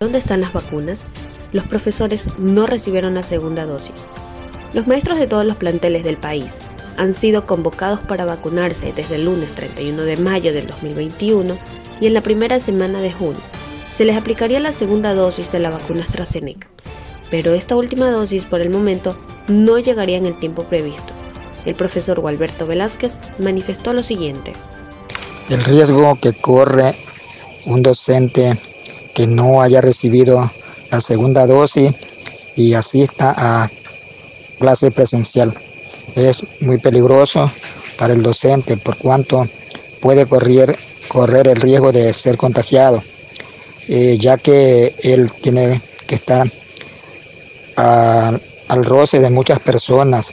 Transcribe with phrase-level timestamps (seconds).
[0.00, 0.98] ¿Dónde están las vacunas?
[1.52, 3.94] Los profesores no recibieron la segunda dosis.
[4.72, 6.52] Los maestros de todos los planteles del país
[6.96, 11.56] han sido convocados para vacunarse desde el lunes 31 de mayo del 2021
[12.00, 13.40] y en la primera semana de junio.
[13.96, 16.68] Se les aplicaría la segunda dosis de la vacuna AstraZeneca,
[17.30, 19.16] pero esta última dosis por el momento
[19.48, 21.12] no llegaría en el tiempo previsto.
[21.64, 24.52] El profesor Gualberto Velázquez manifestó lo siguiente.
[25.48, 26.94] El riesgo que corre
[27.66, 28.52] un docente
[29.16, 30.50] que no haya recibido
[30.90, 31.90] la segunda dosis
[32.54, 33.70] y asista a
[34.58, 35.54] clase presencial
[36.14, 37.50] es muy peligroso
[37.98, 39.46] para el docente por cuanto
[40.02, 40.76] puede correr,
[41.08, 43.02] correr el riesgo de ser contagiado,
[43.88, 46.46] eh, ya que él tiene que estar
[47.76, 50.30] al roce de muchas personas.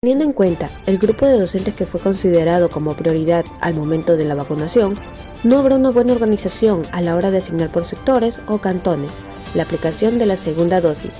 [0.00, 4.24] Teniendo en cuenta el grupo de docentes que fue considerado como prioridad al momento de
[4.24, 4.96] la vacunación,
[5.44, 9.10] no habrá una buena organización a la hora de asignar por sectores o cantones
[9.54, 11.12] la aplicación de la segunda dosis,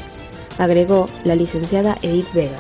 [0.58, 2.58] agregó la licenciada Edith Vega.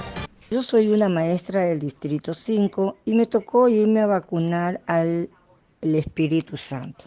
[0.50, 5.28] Yo soy una maestra del Distrito 5 y me tocó irme a vacunar al
[5.82, 7.04] Espíritu Santo.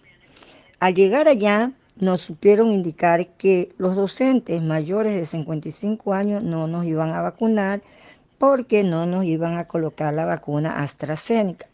[0.79, 6.85] Al llegar allá, nos supieron indicar que los docentes mayores de 55 años no nos
[6.85, 7.81] iban a vacunar
[8.37, 11.67] porque no nos iban a colocar la vacuna AstraZeneca,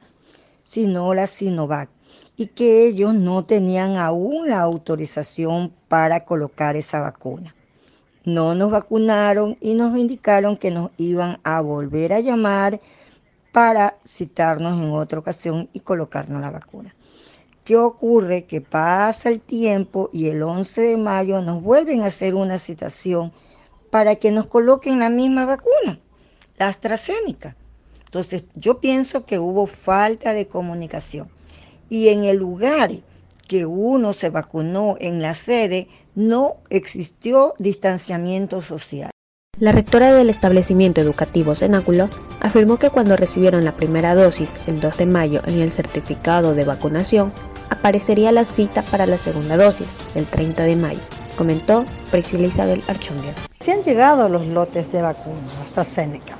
[0.63, 1.89] sino la Sinovac,
[2.35, 7.55] y que ellos no tenían aún la autorización para colocar esa vacuna.
[8.23, 12.81] No nos vacunaron y nos indicaron que nos iban a volver a llamar
[13.51, 16.93] para citarnos en otra ocasión y colocarnos la vacuna.
[17.63, 18.45] ¿Qué ocurre?
[18.45, 23.33] Que pasa el tiempo y el 11 de mayo nos vuelven a hacer una citación
[23.89, 25.99] para que nos coloquen la misma vacuna,
[26.57, 27.57] la AstraZeneca.
[28.05, 31.29] Entonces, yo pienso que hubo falta de comunicación.
[31.89, 32.91] Y en el lugar
[33.47, 39.11] que uno se vacunó en la sede, no existió distanciamiento social.
[39.59, 42.09] La rectora del establecimiento educativo Cenáculo
[42.41, 46.63] afirmó que cuando recibieron la primera dosis el 2 de mayo en el certificado de
[46.63, 47.33] vacunación,
[47.69, 50.99] aparecería la cita para la segunda dosis, el 30 de mayo,
[51.37, 53.33] comentó Priscila Isabel Archundia.
[53.59, 56.37] Se han llegado los lotes de vacunas AstraZeneca,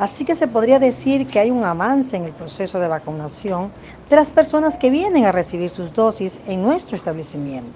[0.00, 3.70] así que se podría decir que hay un avance en el proceso de vacunación
[4.08, 7.70] de las personas que vienen a recibir sus dosis en nuestro establecimiento.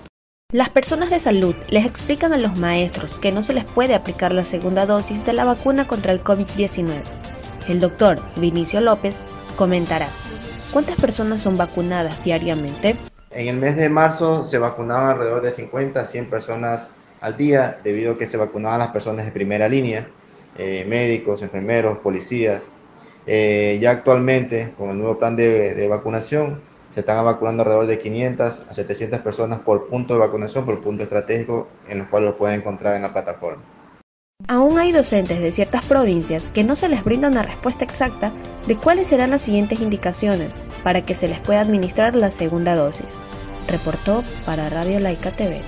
[0.51, 4.33] Las personas de salud les explican a los maestros que no se les puede aplicar
[4.33, 7.03] la segunda dosis de la vacuna contra el COVID-19.
[7.69, 9.17] El doctor Vinicio López
[9.57, 10.09] comentará.
[10.73, 12.97] ¿Cuántas personas son vacunadas diariamente?
[13.33, 16.89] En el mes de marzo se vacunaban alrededor de 50 a 100 personas
[17.21, 20.07] al día, debido a que se vacunaban las personas de primera línea,
[20.57, 22.63] eh, médicos, enfermeros, policías.
[23.27, 28.67] Eh, ya actualmente, con el nuevo plan de, vacunación, se están vacunando alrededor de 500
[28.69, 32.61] a 700 personas por punto de vacunación, por punto estratégico, en los cuales lo pueden
[32.61, 33.63] encontrar en la plataforma.
[34.47, 38.31] Aún hay docentes de ciertas provincias que no se les brinda una respuesta exacta
[38.67, 40.51] de cuáles serán las siguientes indicaciones
[40.83, 43.07] para que se les pueda administrar la segunda dosis,
[43.69, 45.61] reportó para Radio Laica TV.